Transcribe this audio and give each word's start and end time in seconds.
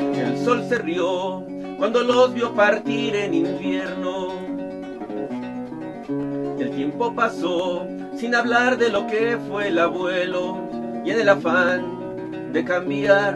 El 0.00 0.38
sol 0.44 0.64
se 0.68 0.78
rió 0.78 1.44
cuando 1.78 2.02
los 2.02 2.32
vio 2.34 2.54
partir 2.54 3.14
en 3.14 3.34
invierno. 3.34 4.28
El 6.58 6.70
tiempo 6.70 7.14
pasó 7.14 7.86
sin 8.16 8.34
hablar 8.34 8.78
de 8.78 8.90
lo 8.90 9.06
que 9.06 9.38
fue 9.48 9.68
el 9.68 9.78
abuelo 9.78 10.58
y 11.04 11.10
en 11.10 11.20
el 11.20 11.28
afán 11.28 12.52
de 12.52 12.64
cambiar 12.64 13.34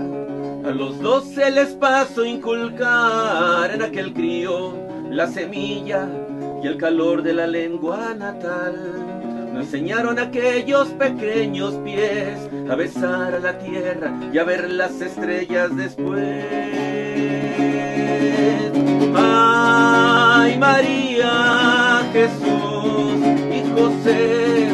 a 0.65 0.71
los 0.71 1.01
dos 1.01 1.25
se 1.25 1.51
les 1.51 1.71
pasó 1.71 2.25
inculcar 2.25 3.71
en 3.73 3.83
aquel 3.83 4.13
crío 4.13 4.75
la 5.11 5.27
semilla 5.27 6.07
y 6.63 6.67
el 6.67 6.77
calor 6.77 7.23
de 7.23 7.33
la 7.33 7.47
lengua 7.47 8.15
natal. 8.15 9.10
Nos 9.53 9.67
enseñaron 9.67 10.19
aquellos 10.19 10.89
pequeños 10.91 11.75
pies 11.85 12.49
a 12.71 12.75
besar 12.77 13.35
a 13.35 13.39
la 13.41 13.59
tierra 13.59 14.13
y 14.33 14.39
a 14.39 14.45
ver 14.45 14.71
las 14.71 15.01
estrellas 15.01 15.77
después. 15.77 16.45
Ay, 19.17 20.57
María, 20.57 22.09
Jesús 22.13 23.21
y 23.51 23.71
José 23.75 24.69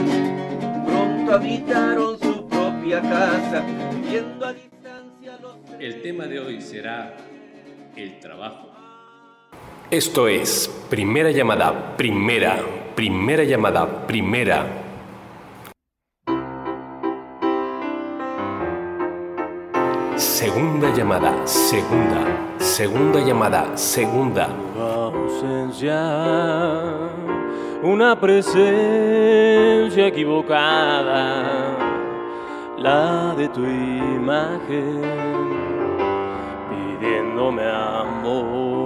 pronto 0.87 1.35
habitaron 1.35 2.19
su 2.21 2.47
propia 2.47 3.01
casa, 3.01 3.65
viendo 4.09 4.45
a 4.47 4.53
distancia 4.53 5.39
los... 5.41 5.57
El 5.81 6.03
tema 6.03 6.27
de 6.27 6.41
hoy 6.41 6.61
será 6.61 7.17
el 7.97 8.21
trabajo. 8.21 8.71
Esto 9.91 10.29
es 10.29 10.69
Primera 10.91 11.31
Llamada, 11.31 11.97
Primera 11.97 12.59
Primera 12.97 13.45
llamada, 13.45 14.07
primera. 14.07 14.65
Segunda 20.17 20.89
llamada, 20.97 21.47
segunda. 21.47 22.25
Segunda 22.57 23.21
llamada, 23.21 23.77
segunda. 23.77 24.49
ausencia, 24.81 26.01
una 27.83 28.19
presencia 28.19 30.07
equivocada, 30.07 31.77
la 32.79 33.35
de 33.37 33.47
tu 33.51 33.61
imagen, 33.63 35.03
pidiéndome 36.71 37.63
amor. 37.63 38.86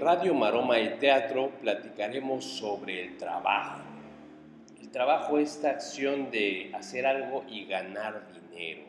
Radio 0.00 0.32
Maroma 0.32 0.80
y 0.80 0.96
Teatro 0.98 1.50
platicaremos 1.60 2.42
sobre 2.42 3.02
el 3.02 3.18
trabajo. 3.18 3.82
El 4.80 4.90
trabajo 4.90 5.38
es 5.38 5.56
esta 5.56 5.68
acción 5.68 6.30
de 6.30 6.70
hacer 6.74 7.04
algo 7.04 7.44
y 7.46 7.66
ganar 7.66 8.22
dinero. 8.32 8.84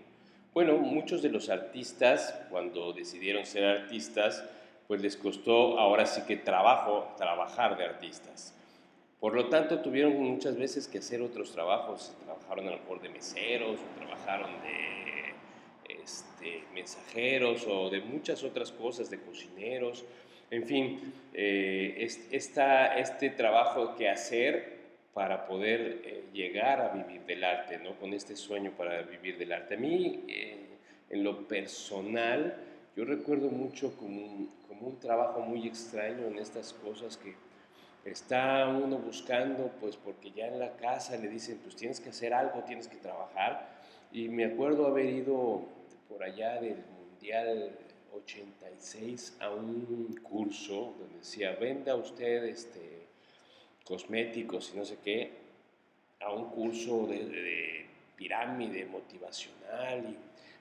Bueno, 0.54 0.78
muchos 0.78 1.22
de 1.22 1.28
los 1.28 1.50
artistas, 1.50 2.34
cuando 2.50 2.94
decidieron 2.94 3.46
ser 3.46 3.66
artistas, 3.66 4.42
pues 4.88 5.02
les 5.02 5.18
costó 5.18 5.78
ahora 5.78 6.06
sí 6.06 6.22
que 6.22 6.38
trabajo 6.38 7.14
trabajar 7.18 7.78
de 7.78 7.84
artistas. 7.84 8.56
Por 9.20 9.36
lo 9.36 9.50
tanto, 9.50 9.82
tuvieron 9.82 10.14
muchas 10.18 10.56
veces 10.56 10.88
que 10.88 11.00
hacer 11.00 11.22
otros 11.22 11.52
trabajos. 11.52 12.16
Trabajaron 12.24 12.70
a 12.70 12.72
lo 12.72 12.78
mejor 12.78 13.02
de 13.02 13.10
meseros, 13.10 13.82
o 13.82 14.00
trabajaron 14.00 14.50
de 14.62 16.02
este, 16.02 16.64
mensajeros 16.74 17.68
o 17.68 17.90
de 17.90 18.00
muchas 18.00 18.46
otras 18.46 18.72
cosas, 18.72 19.10
de 19.10 19.20
cocineros. 19.20 20.06
En 20.52 20.66
fin, 20.66 21.14
eh, 21.34 21.96
este 22.30 23.30
trabajo 23.30 23.96
que 23.96 24.10
hacer 24.10 24.82
para 25.14 25.48
poder 25.48 26.02
eh, 26.04 26.26
llegar 26.34 26.82
a 26.82 26.90
vivir 26.90 27.22
del 27.22 27.46
arte, 27.46 27.78
¿no? 27.78 27.96
con 27.96 28.14
este 28.14 28.36
sueño 28.36 28.72
para 28.78 29.02
vivir 29.04 29.38
del 29.38 29.54
arte. 29.54 29.76
A 29.76 29.78
mí, 29.78 30.26
eh, 30.28 30.58
en 31.10 31.24
lo 31.24 31.48
personal, 31.48 32.54
yo 32.98 33.06
recuerdo 33.06 33.48
mucho 33.48 33.96
como 33.96 34.26
un, 34.26 34.52
como 34.68 34.88
un 34.88 35.00
trabajo 35.00 35.40
muy 35.40 35.66
extraño 35.66 36.28
en 36.28 36.38
estas 36.38 36.74
cosas 36.74 37.16
que 37.16 37.34
está 38.04 38.68
uno 38.68 38.98
buscando, 38.98 39.72
pues 39.80 39.96
porque 39.96 40.32
ya 40.32 40.48
en 40.48 40.60
la 40.60 40.76
casa 40.76 41.16
le 41.16 41.30
dicen, 41.30 41.60
pues 41.64 41.78
tienes 41.78 42.02
que 42.02 42.10
hacer 42.10 42.34
algo, 42.34 42.62
tienes 42.66 42.90
que 42.90 42.98
trabajar. 42.98 43.70
Y 44.12 44.28
me 44.28 44.44
acuerdo 44.44 44.86
haber 44.88 45.06
ido 45.06 45.62
por 46.10 46.22
allá 46.22 46.60
del 46.60 46.84
Mundial 47.00 47.72
86 48.14 49.38
a 49.40 49.50
un 49.50 50.20
curso 50.22 50.96
donde 51.00 51.18
decía, 51.20 51.56
venda 51.56 51.96
usted 51.96 52.46
este, 52.46 53.02
cosméticos 53.86 54.72
y 54.74 54.78
no 54.78 54.86
sé 54.86 54.98
qué, 55.04 55.32
a 56.20 56.32
un 56.32 56.50
curso 56.50 57.08
de, 57.08 57.86
pirámide 58.16 58.86
motivacional 58.86 60.16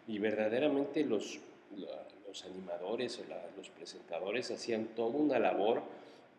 y, 0.09 0.19
verdaderamente 0.19 1.05
los, 1.05 1.39
los 2.27 2.44
animadores 2.47 3.19
o 3.19 3.25
los 3.56 3.69
presentadores 3.69 4.50
hacían 4.50 4.87
toda 4.97 5.19
una 5.19 5.39
labor 5.39 5.83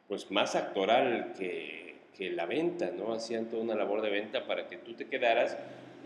pues 0.08 0.32
más 0.32 0.56
actoral 0.56 1.34
que, 1.38 1.96
que 2.18 2.32
la 2.32 2.46
venta, 2.46 2.92
¿no? 2.92 3.14
Hacían 3.14 3.46
toda 3.46 3.64
una 3.64 3.76
labor 3.76 4.02
de 4.02 4.10
venta 4.10 4.46
para 4.46 4.68
que 4.68 4.78
tú 4.78 4.94
te 4.94 5.08
quedaras 5.08 5.58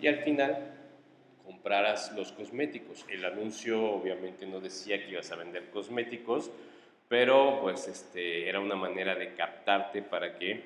y 0.02 0.08
al 0.08 0.20
final 0.20 0.76
compraras 1.46 2.12
los 2.16 2.32
cosméticos. 2.32 3.06
El 3.10 3.24
anuncio 3.24 3.82
obviamente 3.84 4.46
no 4.46 4.60
decía 4.60 5.04
que 5.04 5.12
ibas 5.12 5.32
a 5.32 5.36
vender 5.36 5.70
cosméticos, 5.70 6.52
pero 7.08 7.60
pues 7.62 7.88
este, 7.88 8.50
era 8.50 8.60
una 8.60 8.76
manera 8.76 9.16
de 9.16 9.34
captarte 9.36 10.02
para 10.02 10.38
que 10.38 10.64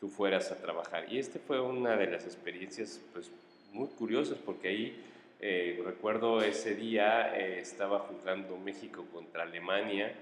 tú 0.00 0.08
fueras 0.08 0.50
a 0.50 0.56
trabajar. 0.56 1.12
Y 1.12 1.18
este 1.18 1.38
fue 1.38 1.60
una 1.60 1.96
de 1.96 2.06
las 2.06 2.24
experiencias 2.24 3.00
pues 3.12 3.30
muy 3.72 3.88
curiosas 3.88 4.38
porque 4.38 4.68
ahí 4.68 5.04
eh, 5.40 5.80
recuerdo 5.84 6.42
ese 6.42 6.74
día 6.74 7.36
eh, 7.36 7.60
estaba 7.60 8.00
jugando 8.00 8.56
México 8.56 9.06
contra 9.12 9.42
Alemania 9.42 10.12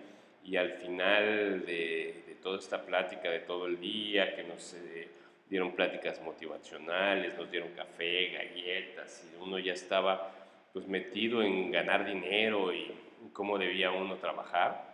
y 0.44 0.56
al 0.56 0.72
final 0.72 1.65
de, 1.66 2.37
toda 2.42 2.59
esta 2.59 2.82
plática 2.82 3.31
de 3.31 3.41
todo 3.41 3.66
el 3.66 3.81
día 3.81 4.34
que 4.34 4.44
nos... 4.44 4.75
Eh, 4.75 5.19
dieron 5.50 5.72
pláticas 5.72 6.22
motivacionales, 6.22 7.36
nos 7.36 7.50
dieron 7.50 7.70
café, 7.70 8.28
galletas, 8.28 9.24
y 9.24 9.42
uno 9.42 9.58
ya 9.58 9.72
estaba 9.72 10.30
pues 10.72 10.86
metido 10.86 11.42
en 11.42 11.72
ganar 11.72 12.06
dinero 12.06 12.72
y 12.72 12.94
cómo 13.32 13.58
debía 13.58 13.90
uno 13.90 14.16
trabajar. 14.16 14.88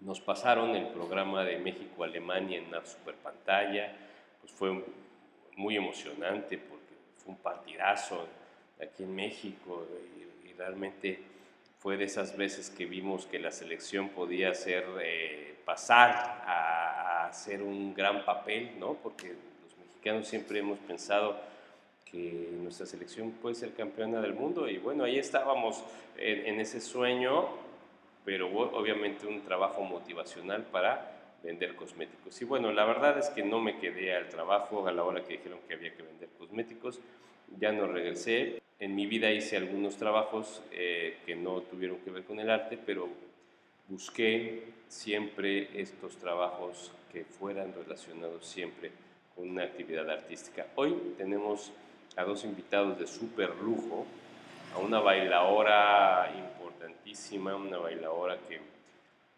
Nos 0.00 0.20
pasaron 0.20 0.76
el 0.76 0.88
programa 0.88 1.44
de 1.44 1.58
México-Alemania 1.58 2.58
en 2.58 2.66
una 2.66 2.84
super 2.84 3.14
pantalla, 3.14 3.96
pues 4.40 4.52
fue 4.52 4.84
muy 5.56 5.76
emocionante 5.76 6.58
porque 6.58 6.94
fue 7.16 7.32
un 7.32 7.38
partidazo 7.38 8.28
aquí 8.80 9.02
en 9.02 9.14
México 9.14 9.86
y, 10.16 10.20
realmente 10.60 11.18
fue 11.78 11.96
de 11.96 12.04
esas 12.04 12.36
veces 12.36 12.68
que 12.68 12.84
vimos 12.84 13.24
que 13.24 13.38
la 13.38 13.50
selección 13.50 14.10
podía 14.10 14.50
hacer, 14.50 14.84
eh, 15.02 15.54
pasar 15.64 16.10
a, 16.10 17.22
a 17.22 17.26
hacer 17.28 17.62
un 17.62 17.94
gran 17.94 18.26
papel, 18.26 18.78
¿no? 18.78 18.92
Porque 18.92 19.34
siempre 20.22 20.60
hemos 20.60 20.78
pensado 20.78 21.36
que 22.10 22.48
nuestra 22.52 22.86
selección 22.86 23.32
puede 23.32 23.54
ser 23.54 23.72
campeona 23.74 24.20
del 24.20 24.34
mundo 24.34 24.68
y 24.68 24.78
bueno, 24.78 25.04
ahí 25.04 25.18
estábamos 25.18 25.84
en, 26.16 26.58
ese 26.60 26.80
sueño, 26.80 27.46
pero 28.24 28.48
obviamente 28.48 29.26
un 29.26 29.42
trabajo 29.42 29.82
motivacional 29.82 30.64
para 30.64 31.36
vender 31.42 31.74
cosméticos. 31.76 32.40
Y 32.42 32.44
bueno, 32.44 32.72
la 32.72 32.84
verdad 32.84 33.18
es 33.18 33.28
que 33.30 33.42
no 33.42 33.60
me 33.60 33.78
quedé 33.78 34.14
al 34.14 34.28
trabajo 34.28 34.86
a 34.86 34.92
la 34.92 35.04
hora 35.04 35.22
que 35.24 35.34
dijeron 35.34 35.60
que 35.68 35.74
había 35.74 35.94
que 35.94 36.02
vender 36.02 36.28
cosméticos, 36.38 37.00
ya 37.58 37.72
no 37.72 37.86
regresé. 37.86 38.60
En 38.78 38.94
mi 38.94 39.06
vida 39.06 39.30
hice 39.30 39.56
algunos 39.56 39.96
trabajos 39.96 40.62
eh, 40.72 41.18
que 41.26 41.36
no 41.36 41.60
tuvieron 41.62 41.98
que 41.98 42.10
ver 42.10 42.24
con 42.24 42.40
el 42.40 42.50
arte, 42.50 42.78
pero 42.84 43.08
busqué 43.88 44.64
siempre 44.88 45.68
estos 45.80 46.16
trabajos 46.16 46.92
que 47.12 47.24
fueran 47.24 47.72
relacionados 47.74 48.46
siempre 48.46 48.90
una 49.40 49.64
actividad 49.64 50.08
artística. 50.10 50.66
Hoy 50.76 51.14
tenemos 51.16 51.72
a 52.16 52.24
dos 52.24 52.44
invitados 52.44 52.98
de 52.98 53.06
súper 53.06 53.54
lujo, 53.56 54.06
a 54.74 54.78
una 54.78 55.00
bailadora 55.00 56.32
importantísima, 56.36 57.56
una 57.56 57.78
bailadora 57.78 58.36
que, 58.48 58.60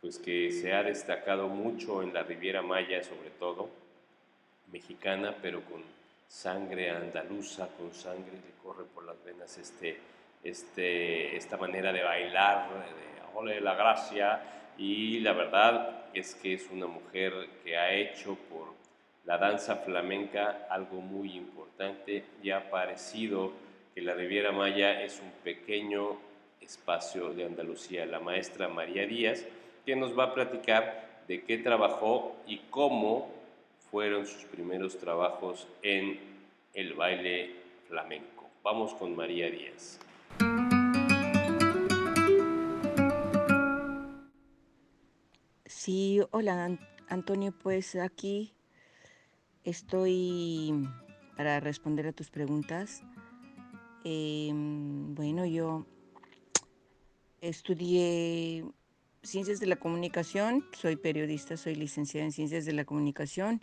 pues, 0.00 0.18
que 0.18 0.50
se 0.52 0.72
ha 0.72 0.82
destacado 0.82 1.48
mucho 1.48 2.02
en 2.02 2.12
la 2.12 2.22
Riviera 2.22 2.62
Maya, 2.62 3.02
sobre 3.02 3.30
todo, 3.30 3.70
mexicana, 4.70 5.34
pero 5.40 5.62
con 5.62 5.82
sangre 6.28 6.90
andaluza, 6.90 7.68
con 7.78 7.94
sangre 7.94 8.32
le 8.32 8.62
corre 8.62 8.84
por 8.84 9.04
las 9.04 9.22
venas 9.24 9.56
este, 9.58 9.98
este, 10.42 11.36
esta 11.36 11.56
manera 11.56 11.92
de 11.92 12.02
bailar, 12.02 12.68
de 13.44 13.60
la 13.60 13.74
gracia, 13.74 14.42
y 14.78 15.20
la 15.20 15.32
verdad 15.32 16.06
es 16.14 16.34
que 16.34 16.54
es 16.54 16.68
una 16.70 16.86
mujer 16.86 17.32
que 17.64 17.76
ha 17.76 17.92
hecho 17.92 18.36
por 18.50 18.81
la 19.24 19.38
danza 19.38 19.76
flamenca 19.76 20.66
algo 20.68 21.00
muy 21.00 21.36
importante 21.36 22.24
y 22.42 22.50
ha 22.50 22.68
parecido 22.70 23.52
que 23.94 24.02
la 24.02 24.14
Riviera 24.14 24.50
Maya 24.52 25.02
es 25.02 25.20
un 25.20 25.30
pequeño 25.44 26.18
espacio 26.60 27.32
de 27.32 27.44
Andalucía. 27.44 28.04
La 28.06 28.18
maestra 28.18 28.68
María 28.68 29.06
Díaz, 29.06 29.44
que 29.86 29.94
nos 29.94 30.18
va 30.18 30.24
a 30.24 30.34
platicar 30.34 31.22
de 31.28 31.44
qué 31.44 31.58
trabajó 31.58 32.36
y 32.46 32.58
cómo 32.70 33.30
fueron 33.90 34.26
sus 34.26 34.44
primeros 34.44 34.98
trabajos 34.98 35.68
en 35.82 36.18
el 36.74 36.94
baile 36.94 37.54
flamenco. 37.88 38.48
Vamos 38.64 38.94
con 38.94 39.14
María 39.14 39.50
Díaz. 39.50 40.00
Sí, 45.66 46.20
hola 46.30 46.78
Antonio, 47.08 47.52
pues 47.52 47.96
aquí 47.96 48.52
estoy 49.64 50.88
para 51.36 51.60
responder 51.60 52.06
a 52.06 52.12
tus 52.12 52.30
preguntas. 52.30 53.02
Em, 54.04 55.14
bueno, 55.14 55.46
yo 55.46 55.86
estudié 57.40 58.64
ciencias 59.22 59.60
de 59.60 59.66
la 59.66 59.76
comunicación, 59.76 60.64
soy 60.72 60.96
periodista, 60.96 61.56
soy 61.56 61.76
licenciada 61.76 62.26
en 62.26 62.32
ciencias 62.32 62.64
de 62.64 62.72
la 62.72 62.84
comunicación 62.84 63.60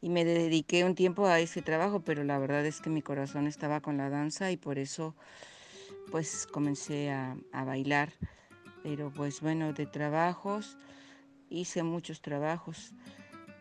y 0.00 0.08
me 0.08 0.24
dediqué 0.24 0.84
un 0.84 0.94
tiempo 0.94 1.26
a 1.26 1.40
ese 1.40 1.60
trabajo, 1.60 2.00
pero 2.00 2.24
la 2.24 2.38
verdad 2.38 2.64
es 2.64 2.80
que 2.80 2.90
mi 2.90 3.02
corazón 3.02 3.46
estaba 3.46 3.80
con 3.80 3.98
la 3.98 4.08
danza 4.08 4.50
y 4.50 4.56
por 4.56 4.78
eso 4.78 5.14
pues 6.10 6.46
comencé 6.46 7.10
a, 7.10 7.36
a 7.52 7.64
bailar. 7.64 8.12
Pero 8.82 9.12
pues 9.14 9.40
bueno, 9.40 9.72
de 9.72 9.86
trabajos 9.86 10.78
hice 11.50 11.82
muchos 11.82 12.22
trabajos. 12.22 12.94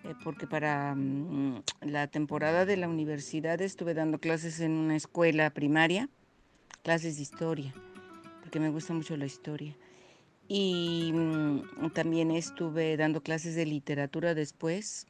Eh, 0.03 0.15
porque 0.23 0.47
para 0.47 0.95
mm, 0.95 1.63
la 1.81 2.07
temporada 2.07 2.65
de 2.65 2.77
la 2.77 2.87
universidad 2.87 3.61
estuve 3.61 3.93
dando 3.93 4.19
clases 4.19 4.59
en 4.59 4.71
una 4.71 4.95
escuela 4.95 5.49
primaria, 5.51 6.09
clases 6.83 7.17
de 7.17 7.21
historia, 7.21 7.73
porque 8.41 8.59
me 8.59 8.69
gusta 8.69 8.93
mucho 8.93 9.15
la 9.15 9.25
historia. 9.25 9.75
Y 10.47 11.11
mm, 11.13 11.91
también 11.93 12.31
estuve 12.31 12.97
dando 12.97 13.21
clases 13.21 13.55
de 13.55 13.65
literatura 13.65 14.33
después, 14.33 15.07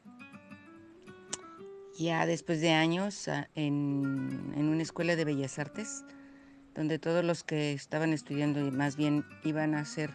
ya 1.98 2.26
después 2.26 2.60
de 2.60 2.70
años, 2.70 3.28
en, 3.54 4.52
en 4.56 4.68
una 4.68 4.82
escuela 4.82 5.16
de 5.16 5.24
bellas 5.24 5.58
artes, 5.58 6.04
donde 6.74 6.98
todos 6.98 7.24
los 7.24 7.44
que 7.44 7.72
estaban 7.72 8.12
estudiando 8.12 8.60
más 8.70 8.96
bien 8.96 9.24
iban 9.44 9.74
a 9.74 9.84
ser 9.84 10.10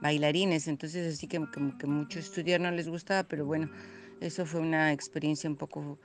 bailarines, 0.00 0.66
entonces 0.66 1.14
así 1.14 1.26
que 1.26 1.38
como 1.52 1.76
que 1.76 1.86
mucho 1.86 2.18
estudiar 2.18 2.60
no 2.60 2.70
les 2.70 2.88
gustaba, 2.88 3.22
pero 3.24 3.44
bueno, 3.44 3.70
eso 4.20 4.46
fue 4.46 4.60
una 4.60 4.92
experiencia 4.92 5.48
un 5.48 5.56
poco 5.56 5.98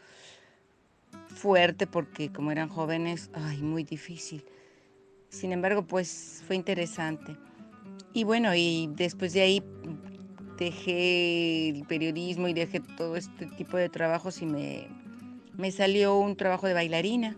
fuerte 1.27 1.87
porque 1.87 2.31
como 2.31 2.51
eran 2.51 2.69
jóvenes, 2.69 3.29
ay, 3.33 3.61
muy 3.61 3.83
difícil. 3.83 4.43
Sin 5.29 5.51
embargo, 5.51 5.85
pues 5.85 6.43
fue 6.47 6.55
interesante. 6.55 7.35
Y 8.13 8.23
bueno, 8.23 8.55
y 8.55 8.89
después 8.95 9.33
de 9.33 9.41
ahí 9.41 9.63
dejé 10.57 11.69
el 11.69 11.85
periodismo 11.85 12.47
y 12.47 12.53
dejé 12.53 12.79
todo 12.79 13.17
este 13.17 13.47
tipo 13.57 13.75
de 13.75 13.89
trabajos 13.89 14.41
y 14.41 14.45
me, 14.45 14.87
me 15.57 15.71
salió 15.71 16.17
un 16.17 16.37
trabajo 16.37 16.67
de 16.67 16.73
bailarina, 16.73 17.35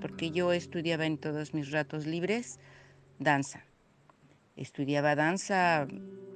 porque 0.00 0.30
yo 0.32 0.52
estudiaba 0.52 1.06
en 1.06 1.18
todos 1.18 1.54
mis 1.54 1.70
ratos 1.70 2.06
libres 2.06 2.58
danza. 3.20 3.64
Estudiaba 4.56 5.14
danza 5.14 5.86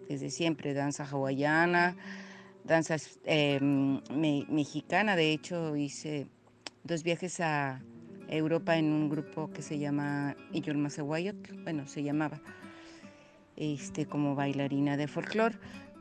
desde 0.09 0.31
siempre, 0.31 0.75
danza 0.75 1.05
hawaiana, 1.05 1.97
danza 2.65 2.97
em, 3.25 4.01
mexicana. 4.49 5.17
De 5.17 5.33
hecho, 5.33 5.77
hice 5.77 6.27
dos 6.83 7.03
viajes 7.03 7.41
a 7.41 7.83
Europa 8.29 8.77
en 8.77 8.87
un 8.87 9.09
grupo 9.09 9.51
que 9.53 9.63
se 9.63 9.79
llama 9.79 10.35
Iyolmasewayot, 10.53 11.63
bueno, 11.63 11.87
se 11.87 12.03
llamaba, 12.03 12.41
este, 13.57 14.07
como 14.07 14.35
bailarina 14.35 14.97
de 14.97 15.07
folclore, 15.07 15.59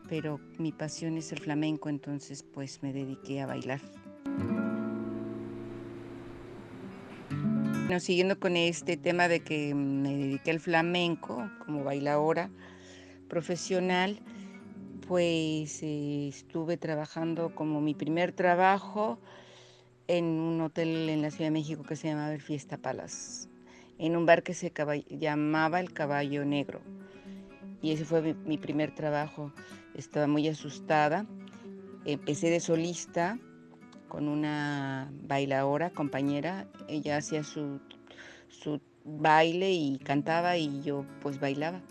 pero 0.09 0.39
mi 0.57 0.71
pasión 0.71 1.17
es 1.17 1.31
el 1.31 1.39
flamenco, 1.39 1.89
entonces 1.89 2.43
pues 2.43 2.81
me 2.81 2.93
dediqué 2.93 3.41
a 3.41 3.45
bailar. 3.45 3.81
Bueno, 7.85 7.99
siguiendo 7.99 8.39
con 8.39 8.55
este 8.55 8.97
tema 8.97 9.27
de 9.27 9.41
que 9.41 9.75
me 9.75 10.15
dediqué 10.15 10.51
al 10.51 10.59
flamenco 10.59 11.49
como 11.65 11.83
bailadora 11.83 12.49
profesional, 13.27 14.19
pues 15.07 15.83
eh, 15.83 16.27
estuve 16.27 16.77
trabajando 16.77 17.53
como 17.55 17.81
mi 17.81 17.93
primer 17.93 18.31
trabajo 18.31 19.19
en 20.07 20.25
un 20.25 20.61
hotel 20.61 21.09
en 21.09 21.21
la 21.21 21.31
Ciudad 21.31 21.47
de 21.47 21.51
México 21.51 21.83
que 21.83 21.95
se 21.95 22.09
llamaba 22.09 22.33
el 22.33 22.41
Fiesta 22.41 22.77
Palace, 22.77 23.49
en 23.97 24.15
un 24.15 24.25
bar 24.25 24.43
que 24.43 24.53
se 24.53 24.71
llamaba 25.09 25.79
El 25.79 25.93
Caballo 25.93 26.45
Negro. 26.45 26.81
Y 27.81 27.91
ese 27.91 28.05
fue 28.05 28.33
mi, 28.45 28.57
primer 28.57 28.95
trabajo. 28.95 29.51
Estaba 29.93 30.25
muy 30.25 30.47
asustada. 30.47 31.25
Empecé 32.05 32.49
de 32.49 32.61
solista 32.61 33.37
con 34.07 34.29
una 34.29 35.11
bailadora, 35.23 35.89
compañera. 35.89 36.65
Ella 36.87 37.17
hacía 37.17 37.43
su, 37.43 37.81
su 38.47 38.79
baile 39.03 39.71
y 39.71 39.99
cantaba 39.99 40.55
y 40.55 40.81
yo 40.81 41.05
pues 41.21 41.41
bailaba. 41.41 41.81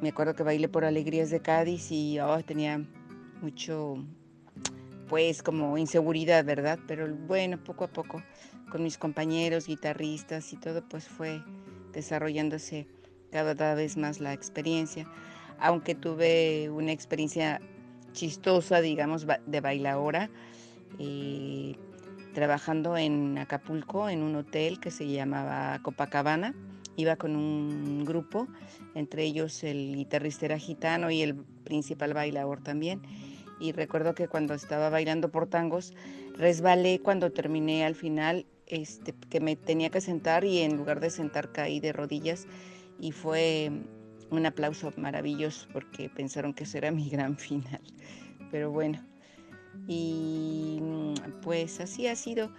Me 0.00 0.08
acuerdo 0.08 0.34
que 0.34 0.42
bailé 0.42 0.66
por 0.66 0.86
Alegrías 0.86 1.28
de 1.28 1.40
Cádiz 1.40 1.92
y 1.92 2.18
oh, 2.20 2.42
tenía 2.42 2.82
mucho, 3.42 4.02
pues 5.10 5.42
como 5.42 5.76
inseguridad, 5.76 6.42
¿verdad? 6.42 6.78
Pero 6.86 7.14
bueno, 7.14 7.62
poco 7.62 7.84
a 7.84 7.88
poco 7.88 8.22
con 8.70 8.82
mis 8.82 8.96
compañeros, 8.96 9.66
guitarristas 9.66 10.54
y 10.54 10.56
todo, 10.56 10.82
pues 10.88 11.06
fue 11.06 11.42
desarrollándose 11.92 12.86
cada 13.30 13.74
vez 13.74 13.98
más 13.98 14.20
la 14.20 14.32
experiencia. 14.32 15.06
Aunque 15.58 15.94
tuve 15.94 16.70
una 16.70 16.92
experiencia 16.92 17.60
chistosa, 18.12 18.80
digamos, 18.80 19.26
de 19.46 19.60
bailadora, 19.60 20.30
eh, 20.98 21.76
trabajando 22.32 22.96
en 22.96 23.36
Acapulco, 23.36 24.08
en 24.08 24.22
un 24.22 24.34
hotel 24.34 24.80
que 24.80 24.90
se 24.90 25.06
llamaba 25.06 25.78
Copacabana 25.82 26.54
iba 26.96 27.16
con 27.16 27.36
un 27.36 28.04
grupo, 28.04 28.48
entre 28.94 29.24
ellos 29.24 29.62
el 29.64 29.96
guitarrista 29.96 30.46
era 30.46 30.58
gitano 30.58 31.10
y 31.10 31.22
el 31.22 31.34
principal 31.64 32.14
bailador 32.14 32.62
también. 32.62 33.02
Y 33.58 33.72
recuerdo 33.72 34.14
que 34.14 34.28
cuando 34.28 34.54
estaba 34.54 34.88
bailando 34.88 35.30
por 35.30 35.46
tangos, 35.46 35.92
resbalé 36.36 37.00
cuando 37.00 37.30
terminé 37.30 37.84
al 37.84 37.94
final, 37.94 38.46
este, 38.66 39.14
que 39.28 39.40
me 39.40 39.56
tenía 39.56 39.90
que 39.90 40.00
sentar 40.00 40.44
y 40.44 40.60
en 40.60 40.76
lugar 40.76 41.00
de 41.00 41.10
sentar 41.10 41.52
caí 41.52 41.80
de 41.80 41.92
rodillas 41.92 42.46
y 42.98 43.12
fue 43.12 43.70
un 44.30 44.46
aplauso 44.46 44.92
maravilloso 44.96 45.66
porque 45.72 46.08
pensaron 46.08 46.54
que 46.54 46.64
ese 46.64 46.78
era 46.78 46.90
mi 46.90 47.08
gran 47.08 47.36
final. 47.38 47.80
Pero 48.50 48.70
bueno, 48.70 49.04
y 49.86 50.80
pues 51.42 51.80
así 51.80 52.06
ha 52.06 52.16
sido 52.16 52.50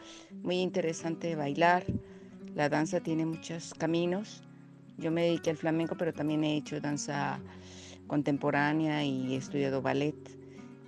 muy 0.43 0.57
interesante 0.57 1.35
bailar. 1.35 1.85
La 2.55 2.67
danza 2.67 2.99
tiene 2.99 3.25
muchos 3.25 3.73
caminos. 3.73 4.43
Yo 4.97 5.09
me 5.09 5.23
dediqué 5.23 5.51
al 5.51 5.57
flamenco, 5.57 5.95
pero 5.97 6.13
también 6.13 6.43
he 6.43 6.57
hecho 6.57 6.81
danza 6.81 7.39
contemporánea 8.07 9.05
y 9.05 9.33
he 9.33 9.37
estudiado 9.37 9.81
ballet 9.81 10.15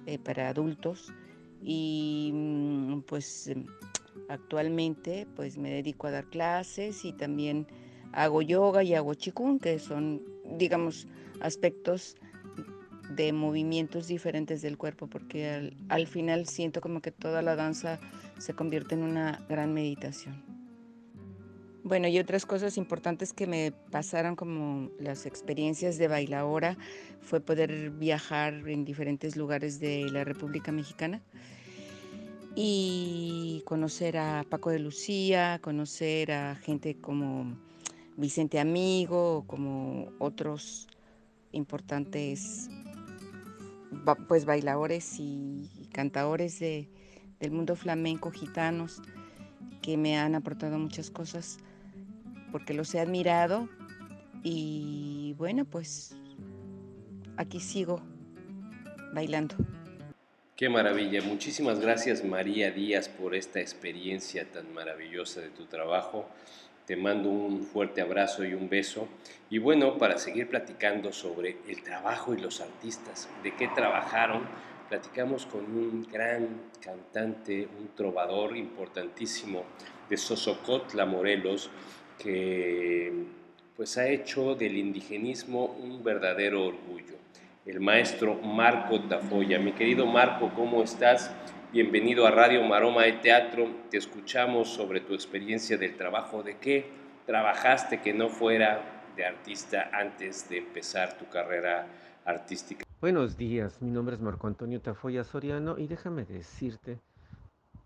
eh, 0.05 0.20
para 0.20 0.50
adultos. 0.50 1.13
Y 1.62 2.32
mm, 2.34 3.01
pues 3.01 3.48
em, 3.48 3.65
actualmente 4.27 5.25
pues 5.36 5.58
me 5.58 5.72
dedico 5.72 6.08
a 6.08 6.12
dar 6.12 6.25
clases 6.25 7.05
y 7.05 7.13
también 7.13 7.65
hago 8.12 8.41
yoga 8.41 8.84
y 8.84 8.93
hago 8.93 9.13
chikung, 9.13 9.60
que 9.60 9.79
son, 9.79 10.22
digamos, 10.58 11.08
aspectos 11.39 12.17
de 13.10 13.32
movimientos 13.32 14.08
diferentes 14.08 14.62
del 14.62 14.77
cuerpo, 14.77 15.08
porque 15.08 15.74
al 15.89 16.08
final 16.08 16.48
siento 16.48 16.82
como 16.82 17.01
que 17.01 17.12
toda 17.12 17.41
la 17.41 17.55
danza 17.55 18.00
se 18.38 18.53
convierte 18.53 18.96
en 18.96 19.03
una 19.03 19.43
gran 19.48 19.74
meditación. 19.74 20.53
Bueno, 21.86 22.08
y 22.08 22.18
otras 22.18 22.46
cosas 22.46 22.78
importantes 22.78 23.34
que 23.34 23.46
me 23.46 23.74
pasaron 23.92 24.38
como 24.38 24.90
las 25.00 25.25
experiencias 25.25 25.98
de 25.98 26.08
bailadora 26.08 26.78
fue 27.20 27.42
poder 27.42 27.90
viajar 27.90 28.54
en 28.70 28.86
diferentes 28.86 29.36
lugares 29.36 29.82
de 29.82 30.10
la 30.10 30.24
República 30.24 30.72
Mexicana 30.72 31.22
y 32.56 33.63
conocer 33.66 34.18
a 34.18 34.46
Paco 34.50 34.70
de 34.70 34.80
Lucía, 34.80 35.60
conocer 35.62 36.32
a 36.32 36.56
gente 36.56 36.96
como 36.96 37.58
Vicente 38.16 38.62
Amigo, 38.62 39.44
como 39.46 40.08
otros 40.20 40.88
importantes 41.52 42.70
pues 44.30 44.46
bailadores 44.46 45.20
y 45.20 45.90
cantadores 45.92 46.60
del 46.60 47.52
mundo 47.52 47.75
flamenco 47.75 48.32
gitanos 48.32 49.02
que 49.82 49.98
me 49.98 50.18
han 50.18 50.34
aportado 50.34 50.80
muchas 50.80 51.12
cosas 51.12 51.60
porque 52.54 52.76
los 52.76 52.94
he 52.94 53.00
admirado 53.00 53.68
y 54.44 55.34
bueno, 55.40 55.66
pues 55.66 56.16
aquí 57.36 57.60
sigo 57.60 58.00
bailando. 59.12 59.56
Qué 60.56 60.70
maravilla. 60.70 61.24
Muchísimas 61.24 61.80
gracias 61.80 62.24
María 62.24 62.70
Díaz 62.70 63.10
por 63.10 63.34
esta 63.34 63.60
experiencia 63.60 64.46
tan 64.52 64.72
maravillosa 64.72 65.42
de 65.42 65.50
tu 65.50 65.66
trabajo. 65.66 66.30
Te 66.86 66.96
mando 66.96 67.30
un 67.30 67.64
fuerte 67.64 68.02
abrazo 68.02 68.46
y 68.46 68.54
un 68.54 68.70
beso. 68.70 69.08
Y 69.50 69.58
bueno, 69.58 69.98
para 69.98 70.20
seguir 70.20 70.48
platicando 70.48 71.12
sobre 71.12 71.58
el 71.68 71.82
trabajo 71.82 72.36
y 72.36 72.38
los 72.38 72.62
artistas, 72.62 73.30
de 73.42 73.56
qué 73.56 73.68
trabajaron, 73.70 74.44
platicamos 74.90 75.48
con 75.48 75.62
un 75.62 76.08
gran 76.12 76.70
cantante, 76.80 77.68
un 77.80 77.96
trovador 77.96 78.56
importantísimo 78.56 79.64
de 80.08 80.18
Sosocotla, 80.18 81.06
Morelos, 81.06 81.72
que 82.17 83.12
pues 83.75 83.98
ha 83.98 84.08
hecho 84.08 84.55
del 84.55 84.77
indigenismo 84.77 85.65
un 85.65 86.03
verdadero 86.03 86.65
orgullo 86.65 87.24
el 87.65 87.79
maestro 87.79 88.36
Marco 88.36 89.00
Tafoya. 89.01 89.58
Mi 89.58 89.72
querido 89.72 90.05
Marco, 90.05 90.51
¿cómo 90.53 90.84
estás? 90.84 91.32
Bienvenido 91.72 92.27
a 92.27 92.32
Radio 92.32 92.62
Maroma 92.63 93.03
de 93.03 93.13
Teatro. 93.13 93.67
Te 93.89 93.98
escuchamos 93.98 94.67
sobre 94.67 95.00
tu 95.00 95.13
experiencia 95.13 95.77
del 95.77 95.96
trabajo. 95.96 96.43
¿De 96.43 96.58
qué 96.58 96.91
trabajaste 97.25 98.01
que 98.01 98.13
no 98.13 98.27
fuera 98.27 99.05
de 99.15 99.25
artista 99.25 99.89
antes 99.93 100.50
de 100.50 100.58
empezar 100.58 101.17
tu 101.17 101.29
carrera 101.29 101.88
artística? 102.25 102.84
Buenos 103.00 103.38
días, 103.38 103.82
mi 103.82 103.91
nombre 103.91 104.15
es 104.15 104.22
Marco 104.22 104.48
Antonio 104.48 104.82
Tafoya 104.82 105.24
Soriano 105.24 105.77
y 105.77 105.88
déjame 105.88 106.25
decirte, 106.25 107.00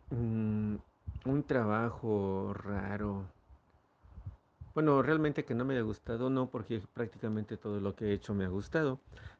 mm, 0.09 0.75
un 1.25 1.43
trabajo 1.43 2.53
raro. 2.53 3.25
Bueno, 4.77 5.01
realmente 5.01 5.43
que 5.43 5.55
no 5.55 5.65
me 5.65 5.73
haya 5.73 5.81
gustado, 5.81 6.29
no, 6.29 6.51
porque 6.51 6.83
prácticamente 6.93 7.57
todo 7.57 7.79
lo 7.79 7.95
que 7.95 8.05
he 8.05 8.13
hecho 8.13 8.35
me 8.35 8.45
ha 8.45 8.47
gustado, 8.47 8.99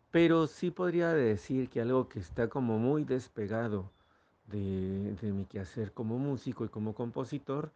pero 0.09 0.47
sí 0.47 0.71
podría 0.71 1.13
decir 1.13 1.69
que 1.69 1.79
algo 1.79 2.09
que 2.09 2.17
está 2.17 2.49
como 2.49 2.79
muy 2.79 3.03
despegado 3.03 3.91
de, 4.47 5.15
mi 5.21 5.45
quehacer 5.45 5.93
como 5.93 6.17
músico 6.17 6.65
y 6.65 6.69
como 6.69 6.95
compositor 6.95 7.71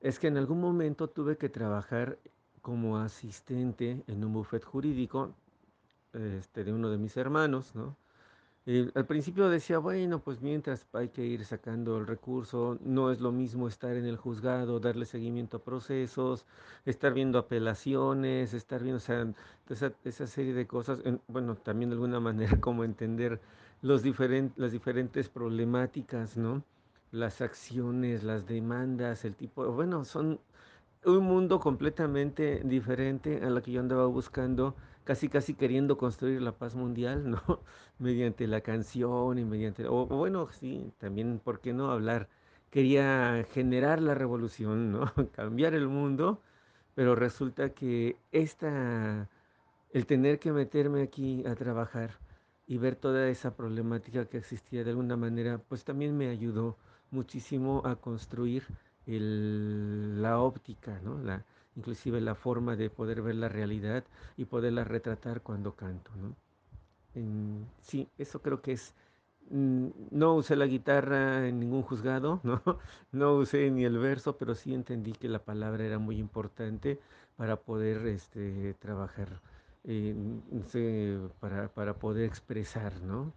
es 0.00 0.18
que 0.18 0.28
en 0.28 0.38
algún 0.38 0.58
momento 0.58 1.06
tuve 1.06 1.36
que 1.36 1.50
trabajar 1.50 2.18
como 2.62 2.96
asistente 2.96 4.02
en 4.06 4.24
un 4.24 4.32
bufet 4.32 4.64
jurídico 4.64 5.34
este, 6.14 6.64
de 6.64 6.72
uno 6.72 6.88
de 6.88 6.96
mis 6.96 7.14
hermanos, 7.18 7.74
¿no? 7.74 7.94
Al 8.66 9.06
principio 9.06 9.48
decía, 9.48 9.78
bueno, 9.78 10.18
pues 10.18 10.42
mientras 10.42 10.86
hay 10.92 11.08
que 11.10 11.24
ir 11.24 11.44
sacando 11.44 11.98
el 11.98 12.06
recurso, 12.06 12.78
no 12.82 13.12
es 13.12 13.20
lo 13.20 13.30
mismo 13.30 13.68
estar 13.68 13.94
en 13.96 14.06
el 14.06 14.16
juzgado, 14.16 14.80
darle 14.80 15.06
seguimiento 15.06 15.58
a 15.58 15.62
procesos, 15.62 16.44
estar 16.84 17.14
viendo 17.14 17.38
apelaciones, 17.38 18.54
estar 18.54 18.82
viendo 18.82 18.98
esa, 18.98 20.26
serie 20.26 20.52
de 20.52 20.66
cosas, 20.66 20.98
bueno, 21.28 21.54
también 21.54 21.90
de 21.90 21.94
alguna 21.94 22.18
manera 22.28 22.60
como 22.60 22.82
entender 22.82 23.40
los 23.82 24.02
las 24.56 24.72
diferentes 24.72 25.28
problemáticas, 25.28 26.36
¿no? 26.36 26.64
Las 27.12 27.40
acciones, 27.40 28.24
las 28.24 28.46
demandas, 28.46 29.24
el 29.24 29.36
tipo, 29.36 29.70
bueno, 29.70 30.04
son 30.04 30.40
un 31.04 31.24
mundo 31.24 31.60
completamente 31.60 32.62
diferente 32.64 33.40
a 33.44 33.50
lo 33.50 33.62
que 33.62 33.70
yo 33.70 33.80
andaba 33.80 34.06
buscando 34.06 34.74
casi 35.06 35.28
casi 35.30 35.54
queriendo 35.54 35.96
construir 35.98 36.42
la 36.42 36.52
paz 36.58 36.74
mundial, 36.76 37.30
¿no? 37.30 37.40
mediante 37.98 38.46
la 38.48 38.60
canción 38.62 39.38
y 39.38 39.44
mediante, 39.44 39.86
o, 39.88 40.06
bueno, 40.06 40.50
sí, 40.52 40.92
también, 40.98 41.40
¿por 41.40 41.60
qué 41.60 41.72
no 41.72 41.90
hablar? 41.92 42.28
Quería 42.70 43.46
generar 43.52 44.02
la 44.02 44.14
revolución, 44.14 44.92
¿no? 44.92 45.12
Cambiar 45.32 45.74
el 45.74 45.88
mundo, 45.88 46.42
pero 46.94 47.14
resulta 47.14 47.70
que 47.74 48.18
esta, 48.32 49.30
el 49.90 50.06
tener 50.06 50.38
que 50.40 50.52
meterme 50.52 51.02
aquí 51.02 51.44
a 51.46 51.54
trabajar 51.56 52.20
y 52.66 52.78
ver 52.78 52.96
toda 52.96 53.28
esa 53.28 53.56
problemática 53.56 54.26
que 54.26 54.38
existía 54.38 54.84
de 54.84 54.90
alguna 54.90 55.16
manera, 55.16 55.58
pues 55.58 55.84
también 55.84 56.16
me 56.16 56.28
ayudó 56.28 56.78
muchísimo 57.10 57.82
a 57.84 57.96
construir 57.96 58.64
el, 59.06 60.20
la 60.22 60.40
óptica, 60.40 61.00
¿no? 61.00 61.18
La, 61.22 61.44
inclusive 61.76 62.20
la 62.20 62.34
forma 62.34 62.74
de 62.76 62.90
poder 62.90 63.22
ver 63.22 63.36
la 63.36 63.48
realidad 63.48 64.04
y 64.36 64.46
poderla 64.46 64.84
retratar 64.84 65.42
cuando 65.42 65.74
canto. 65.74 66.10
¿no? 66.16 66.34
sí, 67.82 68.08
eso 68.18 68.42
creo 68.42 68.60
que 68.60 68.72
es... 68.72 68.94
Mm, 69.50 69.88
no 70.10 70.34
usé 70.34 70.56
la 70.56 70.66
guitarra 70.66 71.46
en 71.46 71.60
ningún 71.60 71.82
juzgado, 71.82 72.40
¿no? 72.44 72.60
no 73.12 73.34
usé 73.36 73.70
ni 73.70 73.84
el 73.84 73.98
verso, 73.98 74.36
pero 74.36 74.54
sí 74.54 74.74
entendí 74.74 75.12
que 75.12 75.28
la 75.28 75.38
palabra 75.44 75.84
era 75.84 75.98
muy 75.98 76.18
importante 76.18 76.98
para 77.36 77.56
poder 77.56 78.06
este, 78.06 78.74
trabajar, 78.74 79.40
para, 81.38 81.68
para 81.68 81.94
poder 81.94 82.24
expresar, 82.24 83.00
¿no? 83.02 83.32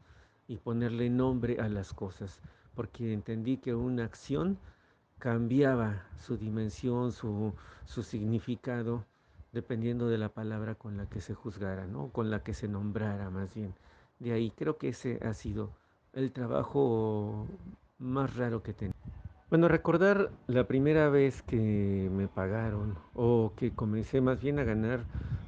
Y 0.47 0.57
ponerle 0.57 1.09
nombre 1.09 1.59
a 1.59 1.69
las 1.69 1.93
cosas, 1.93 2.41
porque 2.73 3.13
entendí 3.13 3.57
que 3.57 3.75
una 3.75 4.05
acción 4.05 4.57
cambiaba 5.19 6.03
su 6.17 6.37
dimensión, 6.37 7.11
su, 7.11 7.53
su, 7.85 8.03
significado, 8.03 9.05
dependiendo 9.51 10.07
de 10.07 10.17
la 10.17 10.29
palabra 10.29 10.75
con 10.75 10.97
la 10.97 11.05
que 11.05 11.21
se 11.21 11.33
juzgara, 11.33 11.85
¿no? 11.85 12.09
con 12.09 12.31
la 12.31 12.41
que 12.41 12.53
se 12.53 12.67
nombrara 12.67 13.29
más 13.29 13.53
bien. 13.53 13.73
De 14.19 14.31
ahí 14.31 14.51
creo 14.51 14.77
que 14.77 14.89
ese 14.89 15.19
ha 15.23 15.33
sido 15.33 15.69
el 16.13 16.31
trabajo 16.31 17.45
más 17.99 18.35
raro 18.35 18.63
que 18.63 18.73
tengo. 18.73 18.93
Bueno, 19.49 19.67
recordar 19.67 20.29
la 20.47 20.65
primera 20.65 21.09
vez 21.09 21.41
que 21.41 22.09
me 22.11 22.27
pagaron 22.27 22.95
o 23.15 23.53
que 23.55 23.71
comencé 23.71 24.21
más 24.21 24.41
bien 24.41 24.59
a 24.59 24.63
ganar 24.63 25.05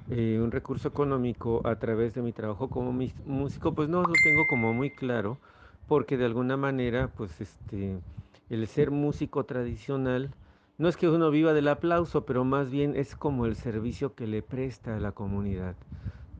eh, 0.09 0.39
un 0.41 0.51
recurso 0.51 0.87
económico 0.87 1.61
a 1.65 1.75
través 1.75 2.13
de 2.15 2.21
mi 2.21 2.33
trabajo 2.33 2.69
como 2.69 2.91
músico, 3.25 3.73
pues 3.73 3.89
no 3.89 4.01
lo 4.01 4.13
tengo 4.23 4.47
como 4.49 4.73
muy 4.73 4.89
claro, 4.89 5.37
porque 5.87 6.17
de 6.17 6.25
alguna 6.25 6.57
manera, 6.57 7.09
pues 7.15 7.39
este, 7.39 7.99
el 8.51 8.67
ser 8.67 8.91
músico 8.91 9.45
tradicional, 9.45 10.29
no 10.77 10.89
es 10.89 10.97
que 10.97 11.07
uno 11.07 11.31
viva 11.31 11.53
del 11.53 11.69
aplauso, 11.69 12.25
pero 12.25 12.43
más 12.43 12.69
bien 12.69 12.95
es 12.95 13.15
como 13.15 13.45
el 13.45 13.55
servicio 13.55 14.13
que 14.13 14.27
le 14.27 14.41
presta 14.41 14.97
a 14.97 14.99
la 14.99 15.13
comunidad. 15.13 15.75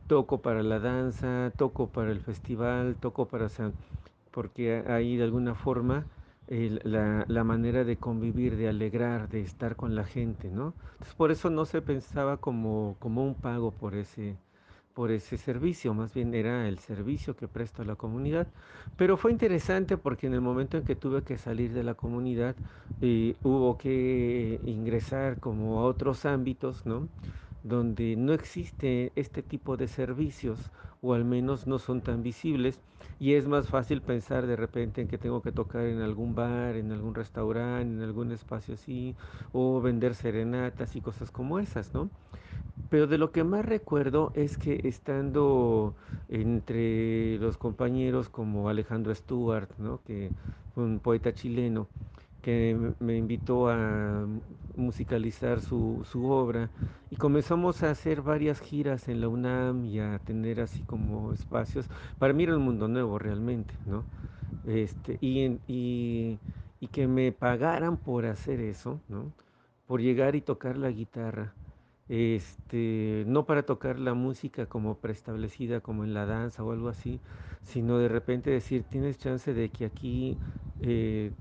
Toco 0.08 0.42
para 0.42 0.62
la 0.62 0.78
danza, 0.78 1.52
toco 1.56 1.88
para 1.88 2.12
el 2.12 2.20
festival, 2.20 2.96
toco 2.96 3.26
para... 3.26 3.48
porque 4.30 4.84
ahí 4.86 5.16
de 5.16 5.24
alguna 5.24 5.54
forma 5.54 6.06
la, 6.48 7.44
manera 7.44 7.84
de 7.84 7.96
convivir, 7.96 8.56
de 8.56 8.68
alegrar, 8.68 9.28
de 9.28 9.40
estar 9.40 9.76
con 9.76 9.94
la 9.94 10.04
gente, 10.04 10.50
¿no? 10.50 10.74
Entonces 10.92 11.14
por 11.14 11.30
eso 11.30 11.48
no 11.50 11.64
se 11.64 11.80
pensaba 11.80 12.36
como, 12.36 12.96
como 12.98 13.24
un 13.24 13.34
pago 13.34 13.70
por 13.70 13.94
ese, 13.94 14.36
por 14.92 15.10
ese 15.10 15.38
servicio, 15.38 15.94
más 15.94 16.14
bien 16.14 16.34
era 16.34 16.68
el 16.68 16.78
servicio 16.78 17.36
que 17.36 17.48
presto 17.48 17.82
a 17.82 17.84
la 17.84 17.96
comunidad. 17.96 18.52
Pero 18.96 19.16
fue 19.16 19.32
interesante 19.32 19.96
porque 19.98 20.26
en 20.26 20.34
el 20.34 20.40
momento 20.40 20.76
en 20.76 20.84
que 20.84 20.96
tuve 20.96 21.22
que 21.24 21.38
salir 21.38 21.72
de 21.72 21.82
la 21.84 21.94
comunidad, 21.94 22.56
eh, 23.00 23.38
hubo 23.42 23.76
que 23.78 24.60
ingresar 24.64 25.40
como 25.40 25.80
a 25.80 25.84
otros 25.84 26.24
ámbitos, 26.24 26.86
¿no? 26.86 27.10
donde 27.62 28.16
no 28.16 28.32
existe 28.32 29.12
este 29.16 29.42
tipo 29.42 29.76
de 29.76 29.86
servicios 29.88 30.72
o 31.00 31.14
al 31.14 31.24
menos 31.24 31.66
no 31.66 31.78
son 31.78 32.02
tan 32.02 32.22
visibles 32.22 32.82
y 33.18 33.34
es 33.34 33.46
más 33.48 33.68
fácil 33.68 34.02
pensar 34.02 34.46
de 34.46 34.56
repente 34.56 35.00
en 35.00 35.08
que 35.08 35.18
tengo 35.18 35.42
que 35.42 35.52
tocar 35.52 35.86
en 35.86 36.00
algún 36.00 36.34
bar, 36.34 36.76
en 36.76 36.90
algún 36.92 37.14
restaurante, 37.14 37.94
en 37.94 38.02
algún 38.02 38.32
espacio 38.32 38.74
así 38.74 39.16
o 39.52 39.80
vender 39.80 40.14
serenatas 40.14 40.96
y 40.96 41.00
cosas 41.02 41.30
como 41.30 41.58
esas, 41.58 41.94
¿no? 41.94 42.10
Pero 42.92 43.06
de 43.06 43.16
lo 43.16 43.32
que 43.32 43.42
más 43.42 43.64
recuerdo 43.64 44.32
es 44.34 44.58
que 44.58 44.82
estando 44.84 45.94
entre 46.28 47.38
los 47.38 47.56
compañeros 47.56 48.28
como 48.28 48.68
Alejandro 48.68 49.14
Stuart, 49.14 49.70
¿no? 49.78 50.02
que 50.04 50.30
un 50.76 50.98
poeta 50.98 51.32
chileno, 51.32 51.86
que 52.42 52.92
me 53.00 53.16
invitó 53.16 53.70
a 53.70 54.26
musicalizar 54.76 55.62
su, 55.62 56.04
su, 56.12 56.26
obra 56.26 56.68
y 57.10 57.16
comenzamos 57.16 57.82
a 57.82 57.92
hacer 57.92 58.20
varias 58.20 58.60
giras 58.60 59.08
en 59.08 59.22
la 59.22 59.28
UNAM 59.28 59.86
y 59.86 59.98
a 59.98 60.18
tener 60.18 60.60
así 60.60 60.82
como 60.82 61.32
espacios. 61.32 61.88
Para 62.18 62.34
mí 62.34 62.42
era 62.42 62.58
un 62.58 62.62
mundo 62.62 62.88
nuevo 62.88 63.18
realmente, 63.18 63.72
¿no? 63.86 64.04
Este, 64.66 65.16
y, 65.22 65.58
y, 65.66 66.38
y 66.78 66.88
que 66.88 67.08
me 67.08 67.32
pagaran 67.32 67.96
por 67.96 68.26
hacer 68.26 68.60
eso, 68.60 69.00
¿no? 69.08 69.32
Por 69.86 70.02
llegar 70.02 70.36
y 70.36 70.42
tocar 70.42 70.76
la 70.76 70.90
guitarra 70.90 71.54
este, 72.12 73.24
no 73.26 73.46
para 73.46 73.64
tocar 73.64 73.98
la 73.98 74.12
música 74.14 74.66
como 74.66 75.00
preestablecida, 75.00 75.80
como 75.80 76.04
en 76.04 76.12
la 76.14 76.26
danza 76.26 76.62
o 76.64 76.72
algo 76.72 76.88
así, 76.88 77.22
sino 77.62 77.98
de 77.98 78.08
repente 78.08 78.50
decir, 78.50 78.84
tienes 78.84 79.18
chance 79.18 79.54
de 79.54 79.70
que 79.72 79.86
aquí 79.86 80.38
eh, 80.78 81.32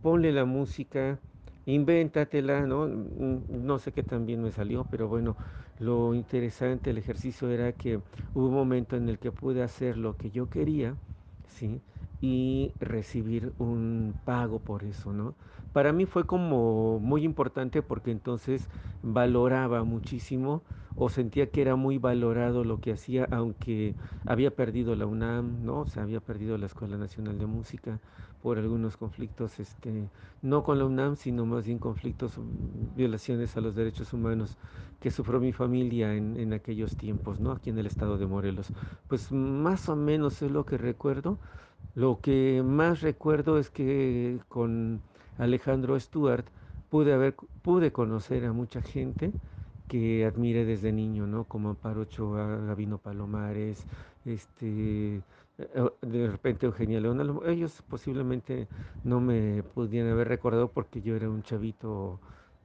ponle 0.00 0.32
la 0.32 0.44
música, 0.44 1.20
invéntatela, 1.66 2.66
¿no? 2.66 2.86
Mm, 2.88 3.44
no 3.48 3.78
sé 3.78 3.92
qué 3.92 4.02
tan 4.02 4.26
bien 4.26 4.42
me 4.42 4.52
salió, 4.52 4.84
pero 4.90 5.08
bueno, 5.08 5.36
lo 5.78 6.14
interesante 6.14 6.90
del 6.90 6.98
ejercicio 6.98 7.50
era 7.50 7.72
que 7.72 7.96
hubo 8.34 8.48
un 8.48 8.54
momento 8.54 8.96
en 8.96 9.08
el 9.08 9.18
que 9.18 9.32
pude 9.32 9.62
hacer 9.62 9.96
lo 9.96 10.16
que 10.16 10.30
yo 10.30 10.48
quería, 10.50 10.98
¿sí? 11.44 11.82
Y 12.20 12.74
recibir 12.80 13.54
un 13.58 14.14
pago 14.24 14.60
por 14.60 14.84
eso, 14.84 15.12
¿no? 15.12 15.34
Para 15.72 15.92
mí 15.92 16.04
fue 16.06 16.26
como 16.26 16.98
muy 17.00 17.24
importante 17.24 17.82
porque 17.82 18.10
entonces 18.10 18.68
valoraba 19.02 19.84
muchísimo 19.84 20.62
o 20.96 21.08
sentía 21.08 21.50
que 21.50 21.62
era 21.62 21.76
muy 21.76 21.98
valorado 21.98 22.64
lo 22.64 22.80
que 22.80 22.92
hacía, 22.92 23.26
aunque 23.30 23.96
había 24.26 24.54
perdido 24.54 24.94
la 24.96 25.06
UNAM, 25.06 25.64
¿no? 25.64 25.80
O 25.80 25.86
sea, 25.86 26.02
había 26.02 26.20
perdido 26.20 26.58
la 26.58 26.66
Escuela 26.66 26.98
Nacional 26.98 27.38
de 27.38 27.46
Música 27.46 28.00
por 28.42 28.58
algunos 28.58 28.96
conflictos, 28.96 29.60
este, 29.60 30.10
no 30.42 30.62
con 30.62 30.78
la 30.78 30.84
UNAM, 30.86 31.16
sino 31.16 31.46
más 31.46 31.64
bien 31.66 31.78
conflictos, 31.78 32.36
mm, 32.38 32.94
violaciones 32.94 33.56
a 33.56 33.60
los 33.60 33.74
derechos 33.74 34.12
humanos 34.12 34.58
que 34.98 35.10
sufrió 35.10 35.40
mi 35.40 35.52
familia 35.52 36.14
en, 36.14 36.36
en 36.36 36.52
aquellos 36.52 36.96
tiempos, 36.96 37.40
¿no? 37.40 37.52
Aquí 37.52 37.70
en 37.70 37.78
el 37.78 37.86
estado 37.86 38.18
de 38.18 38.26
Morelos. 38.26 38.72
Pues 39.08 39.32
más 39.32 39.88
o 39.88 39.96
menos 39.96 40.42
es 40.42 40.50
lo 40.50 40.66
que 40.66 40.76
recuerdo. 40.78 41.38
Lo 41.94 42.20
que 42.20 42.62
más 42.64 43.00
recuerdo 43.00 43.58
es 43.58 43.70
que 43.70 44.38
con 44.48 45.00
Alejandro 45.38 45.98
Stuart 45.98 46.46
pude, 46.88 47.12
haber, 47.12 47.34
pude 47.62 47.92
conocer 47.92 48.44
a 48.44 48.52
mucha 48.52 48.80
gente 48.80 49.32
que 49.88 50.24
admiré 50.24 50.64
desde 50.64 50.92
niño, 50.92 51.26
¿no? 51.26 51.44
Como 51.44 51.70
Amparo 51.70 52.02
Ochoa, 52.02 52.58
Gabino 52.66 52.98
Palomares, 52.98 53.86
este, 54.24 55.20
de 56.02 56.30
repente 56.30 56.66
Eugenia 56.66 57.00
León. 57.00 57.40
Ellos 57.46 57.82
posiblemente 57.88 58.68
no 59.02 59.20
me 59.20 59.62
pudieran 59.62 60.12
haber 60.12 60.28
recordado 60.28 60.68
porque 60.68 61.02
yo 61.02 61.16
era 61.16 61.28
un 61.28 61.42
chavito 61.42 62.20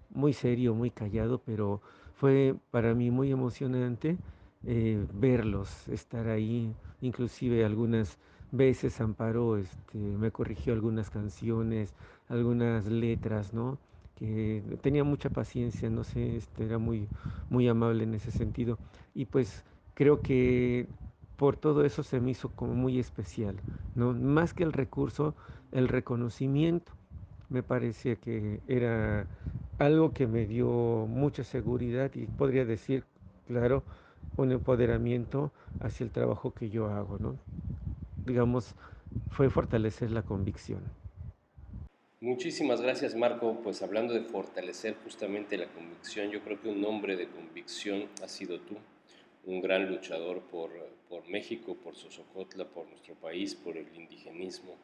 muy 0.10 0.34
serio, 0.34 0.76
muy 0.76 0.92
callado, 0.92 1.42
pero 1.44 1.82
fue 2.14 2.56
para 2.72 2.94
mí 2.94 3.12
muy 3.12 3.32
emocionante 3.32 4.18
eh, 4.64 5.06
verlos, 5.14 5.88
estar 5.88 6.28
ahí, 6.28 6.74
inclusive 7.02 7.66
algunas 7.66 8.18
veces 8.56 9.00
Amparo 9.02 9.58
este, 9.58 9.98
me 9.98 10.32
corrigió 10.32 10.74
algunas 10.74 11.10
canciones, 11.10 11.96
algunas 12.28 12.86
letras, 12.88 13.54
¿no? 13.54 13.80
Que 14.16 14.64
tenía 14.82 15.04
mucha 15.04 15.30
paciencia, 15.32 15.90
no 15.90 16.04
sé, 16.04 16.38
este, 16.38 16.66
era 16.66 16.78
muy, 16.78 17.10
muy 17.50 17.68
amable 17.68 18.04
en 18.04 18.14
ese 18.16 18.32
sentido. 18.32 18.80
Y 19.14 19.26
pues 19.26 19.66
creo 19.94 20.22
que 20.22 20.90
por 21.36 21.58
todo 21.58 21.84
eso 21.86 22.04
se 22.04 22.20
me 22.22 22.32
hizo 22.32 22.50
como 22.56 22.74
muy 22.76 23.00
especial, 23.00 23.64
¿no? 23.94 24.14
Más 24.14 24.54
que 24.54 24.64
el 24.64 24.74
recurso, 24.74 25.36
el 25.72 25.88
reconocimiento 25.88 26.94
me 27.50 27.64
parecía 27.64 28.16
que 28.18 28.62
era 28.68 29.28
algo 29.78 30.14
que 30.14 30.28
me 30.28 30.46
dio 30.48 30.68
mucha 31.08 31.44
seguridad 31.44 32.12
y 32.16 32.28
podría 32.28 32.66
decir, 32.66 33.06
claro, 33.46 33.86
un 34.36 34.52
empoderamiento 34.52 35.54
hacia 35.80 36.04
el 36.06 36.12
trabajo 36.12 36.54
que 36.54 36.70
yo 36.70 36.88
hago, 36.88 37.20
¿no? 37.20 37.40
Digamos, 38.26 38.76
fue 39.32 39.50
fortalecer 39.50 40.12
la 40.12 40.24
convicción. 40.24 40.82
Muchísimas 42.22 42.82
gracias 42.82 43.14
Marco, 43.14 43.60
pues 43.64 43.82
hablando 43.82 44.14
de 44.14 44.22
fortalecer 44.22 44.96
justamente 45.04 45.58
la 45.58 45.68
convicción, 45.68 46.32
yo 46.32 46.42
creo 46.42 46.60
que 46.60 46.70
un 46.70 46.84
hombre 46.86 47.16
de 47.16 47.28
convicción 47.28 48.08
ha 48.24 48.28
sido 48.28 48.60
tú, 48.62 48.78
un 49.46 49.62
gran 49.62 49.88
luchador 49.88 50.42
por, 50.42 50.72
por 51.08 51.28
México, 51.30 51.76
por 51.76 51.96
Sosocotla, 51.96 52.66
por 52.66 52.88
nuestro 52.88 53.14
país, 53.16 53.54
por 53.54 53.78
el 53.78 53.88
indigenismo, 53.96 54.76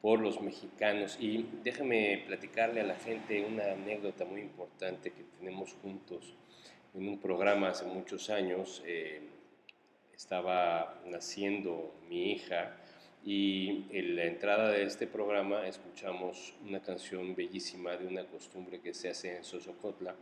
por 0.00 0.20
los 0.20 0.40
mexicanos. 0.40 1.18
Y 1.20 1.46
déjame 1.64 2.22
platicarle 2.26 2.82
a 2.82 2.84
la 2.84 2.94
gente 2.94 3.44
una 3.44 3.72
anécdota 3.72 4.24
muy 4.24 4.42
importante 4.42 5.10
que 5.10 5.24
tenemos 5.38 5.74
juntos 5.82 6.34
en 6.94 7.08
un 7.08 7.18
programa 7.18 7.70
hace 7.70 7.84
muchos 7.84 8.30
años. 8.30 8.82
Eh, 8.86 9.20
estaba 10.16 11.00
naciendo 11.06 11.94
mi 12.08 12.32
hija 12.32 12.76
y 13.24 13.84
en 13.90 14.16
la 14.16 14.24
entrada 14.24 14.70
de 14.70 14.84
este 14.84 15.06
programa 15.06 15.66
escuchamos 15.66 16.54
una 16.64 16.80
canción 16.80 17.34
bellísima 17.34 17.96
de 17.96 18.06
una 18.06 18.24
costumbre 18.24 18.80
que 18.80 18.94
se 18.94 19.08
hace 19.08 19.36
en 19.36 19.44
Sosocotla. 19.44 20.14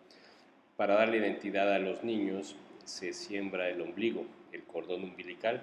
Para 0.76 0.94
darle 0.94 1.18
identidad 1.18 1.72
a 1.72 1.78
los 1.78 2.02
niños 2.02 2.56
se 2.84 3.12
siembra 3.12 3.68
el 3.68 3.80
ombligo, 3.80 4.24
el 4.52 4.64
cordón 4.64 5.04
umbilical. 5.04 5.62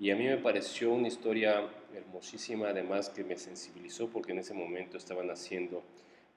Y 0.00 0.10
a 0.10 0.16
mí 0.16 0.24
me 0.24 0.38
pareció 0.38 0.92
una 0.92 1.08
historia 1.08 1.68
hermosísima, 1.94 2.70
además 2.70 3.10
que 3.10 3.22
me 3.22 3.36
sensibilizó 3.36 4.08
porque 4.08 4.32
en 4.32 4.38
ese 4.38 4.54
momento 4.54 4.96
estaba 4.96 5.22
naciendo 5.22 5.82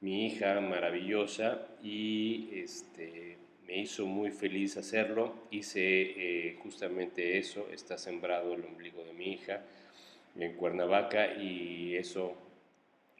mi 0.02 0.26
hija 0.26 0.60
maravillosa 0.60 1.66
y 1.82 2.50
este, 2.52 3.38
me 3.68 3.78
hizo 3.78 4.06
muy 4.06 4.32
feliz 4.32 4.78
hacerlo. 4.78 5.34
Hice 5.52 5.80
eh, 5.82 6.60
justamente 6.62 7.38
eso, 7.38 7.68
está 7.72 7.98
sembrado 7.98 8.54
el 8.54 8.66
ombligo 8.66 9.04
de 9.04 9.14
mi 9.14 9.34
hija 9.34 9.62
en 10.38 10.54
Cuernavaca 10.54 11.36
y 11.36 11.96
eso 11.96 12.36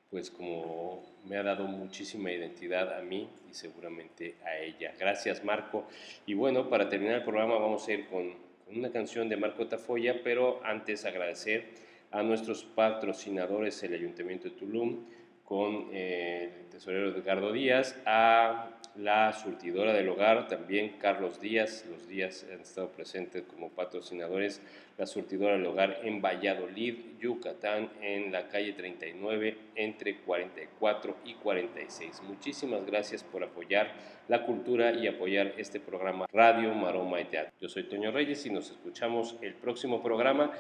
pues 0.10 0.30
como 0.30 1.04
me 1.26 1.38
ha 1.38 1.44
dado 1.44 1.66
muchísima 1.66 2.32
identidad 2.32 2.96
a 2.96 3.02
mí 3.02 3.28
y 3.50 3.54
seguramente 3.54 4.36
a 4.46 4.60
ella. 4.60 4.94
Gracias 5.00 5.44
Marco. 5.44 5.88
Y 6.28 6.36
bueno, 6.36 6.70
para 6.70 6.88
terminar 6.88 7.16
el 7.16 7.24
programa 7.24 7.58
vamos 7.58 7.88
a 7.88 7.94
ir 7.94 8.06
con, 8.08 8.32
una 8.68 8.92
canción 8.92 9.30
de 9.30 9.38
Marco 9.38 9.68
Tafoya, 9.68 10.22
pero 10.24 10.64
antes 10.64 11.06
agradecer 11.06 11.66
a 12.12 12.24
nuestros 12.24 12.64
patrocinadores, 12.64 13.82
el 13.84 13.94
Ayuntamiento 13.94 14.50
de 14.50 14.56
Tulum, 14.56 15.06
con 15.44 15.90
eh, 15.92 16.52
el 16.62 16.70
tesorero 16.70 17.10
Edgardo 17.10 17.52
Díaz, 17.52 18.00
a 18.06 18.70
la 18.96 19.34
surtidora 19.34 19.94
del 19.94 20.10
hogar, 20.10 20.48
también 20.48 20.98
Carlos 21.00 21.42
Díaz, 21.42 21.86
los 21.90 22.08
Díaz 22.08 22.46
han 22.52 22.62
estado 22.62 22.90
presentes 22.90 23.44
como 23.44 23.70
patrocinadores, 23.70 24.62
la 24.98 25.08
surtidora 25.08 25.54
del 25.54 25.66
hogar 25.66 26.02
en 26.04 26.22
Valladolid, 26.22 27.18
Yucatán, 27.20 27.90
en 28.02 28.32
la 28.32 28.48
calle 28.50 28.74
39, 28.74 29.58
entre 29.76 30.18
44 30.18 31.18
y 31.26 31.34
46. 31.36 32.22
Muchísimas 32.24 32.86
gracias 32.86 33.24
por 33.24 33.44
apoyar 33.44 33.92
la 34.28 34.46
cultura 34.46 34.94
y 34.94 35.08
apoyar 35.08 35.56
este 35.58 35.80
programa 35.80 36.28
Radio 36.32 36.74
Maroma 36.74 37.20
y 37.20 37.26
Teatro. 37.26 37.54
Yo 37.60 37.70
soy 37.70 37.84
Toño 37.84 38.12
Reyes 38.12 38.46
y 38.46 38.52
nos 38.52 38.70
escuchamos 38.70 39.36
el 39.42 39.56
próximo 39.56 40.04
programa. 40.04 40.52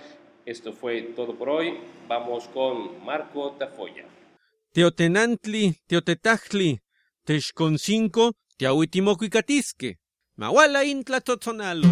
Esto 0.45 0.73
fue 0.73 1.01
todo 1.15 1.35
por 1.35 1.49
hoy. 1.49 1.77
Vamos 2.07 2.47
con 2.47 3.03
Marco 3.05 3.51
Tafoya. 3.51 4.05
Teotenantli, 4.73 5.75
Teotetachli, 5.85 6.79
Texconcinco, 7.25 8.33
Tiahuitimocuicatisque, 8.57 9.97
Mawala 10.35 10.83
intla 10.83 11.21
totonalo. 11.21 11.87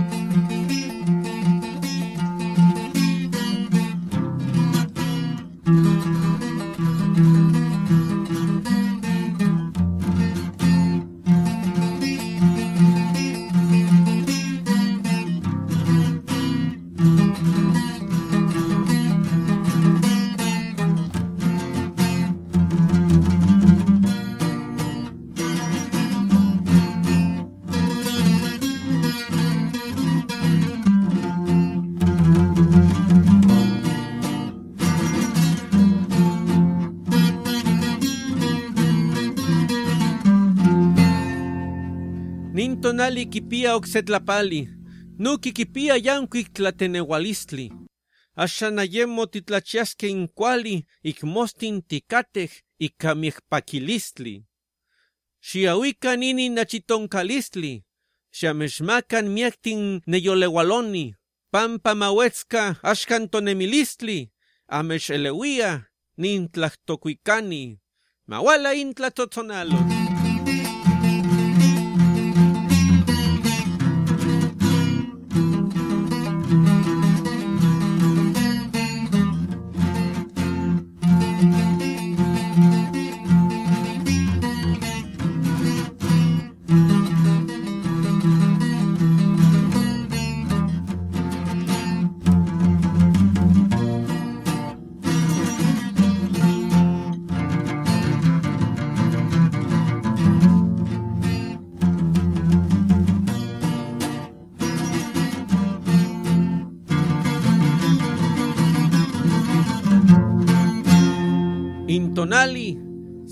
Tonali 42.81 43.25
kipia 43.25 43.75
oxetlapali, 43.75 44.69
nuki 45.19 45.51
kipia 45.53 45.97
yankuik 45.97 46.53
tlateneualistli. 46.53 47.71
Axanayemo 48.35 49.25
titlachiasque 49.25 50.07
incuali, 50.09 50.85
ikmostin 51.03 51.83
tikatej 51.89 52.51
ikamiekpakilistli. 52.79 54.43
Xiauikan 55.47 56.19
nini 56.19 56.49
nachitonkalistli, 56.49 57.83
xiamexmakan 58.37 59.25
miektin 59.35 60.01
neyolewaloni, 60.07 61.13
pampa 61.51 61.95
mauetzka 61.95 62.75
axkan 62.83 63.29
tonemilistli, 63.29 64.31
amexelewia 64.67 65.81
nintlahtokuikani, 66.17 67.63
mawala 68.27 68.71
intlatotonalot. 68.71 69.79
tonali, 69.79 70.20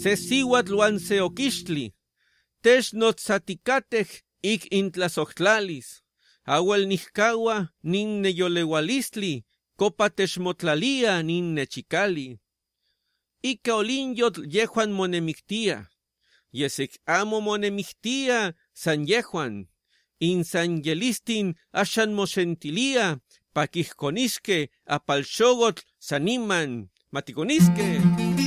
se 0.02 0.16
siwat 0.16 0.70
luanse 0.72 1.18
okistli, 1.28 1.86
tesh 2.64 2.94
notzaticatej 3.00 4.10
ik 4.52 4.62
intlasochtlalis, 4.80 5.88
awel 6.56 6.88
nihkawa 6.88 7.56
ninne 7.92 8.32
yolewalistli, 8.40 9.34
copa 9.80 10.08
techmotlalia 10.10 11.20
ninne 11.24 11.66
chicali. 11.74 12.40
Ika 13.52 13.76
olinyotl 13.80 14.48
yejuan 14.56 14.92
monemictia, 14.96 15.78
yesek 16.52 16.96
amo 17.06 17.40
monemictia 17.48 18.56
san 18.74 19.04
yejuan, 19.08 19.68
in 20.20 20.44
san 20.44 20.80
yelistin 20.86 21.56
ashan 21.82 22.12
mosentilia, 22.16 23.20
pakihkoniske 23.56 24.68
apalxogotl 24.96 25.84
saniman, 26.00 26.88
matikoniske. 27.12 28.39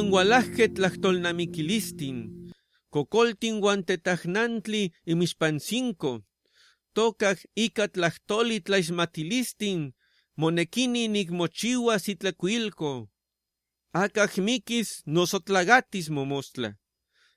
Wiwan 0.00 0.12
walajke 0.12 0.68
tlachtolnamiquilistin, 0.68 2.18
cocoltin 2.90 3.60
guantetajnantli 3.60 4.82
imixpancinco, 5.06 6.12
tocaj 6.94 7.38
ica 7.56 7.88
tlachtoli 7.88 8.60
tlaixmatilistin, 8.60 9.92
monekini 10.36 11.08
nicmochiua 11.08 11.98
sitlacuilco. 11.98 13.10
Acaj 13.92 14.38
miquis 14.46 15.02
nosotlagatis 15.06 16.08
momostla. 16.10 16.72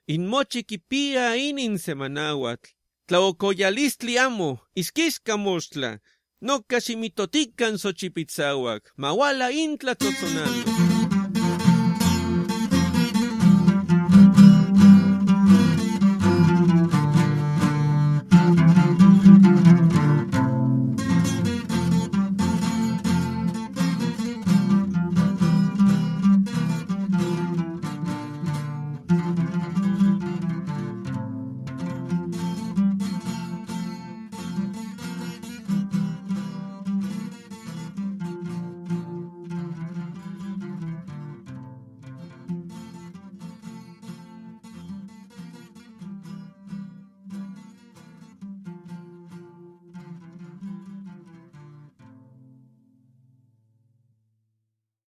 Inmochi 0.07 0.63
kipia 0.63 1.35
inin 1.35 1.79
semanauatl. 1.79 2.69
Tlaocoyalistli 3.07 4.17
amo, 4.19 4.51
isquisca 4.75 5.37
mostla. 5.37 5.99
No 6.41 6.61
casi 6.69 6.95
mitotican 6.95 7.75
xochipitzauac, 7.81 8.83
mawala 8.97 9.49
intla 9.49 9.95
tzotzonalo. 9.95 10.92